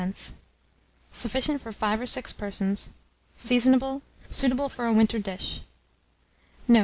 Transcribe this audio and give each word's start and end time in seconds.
Sufficient 1.11 1.61
for 1.61 1.71
5 1.71 2.01
or 2.01 2.05
6 2.07 2.33
persons. 2.33 2.89
Seasonable. 3.37 4.01
Suitable 4.31 4.67
for 4.67 4.87
a 4.87 4.93
winter 4.93 5.19
dish. 5.19 5.61